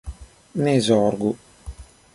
[0.63, 1.35] Ne zorgu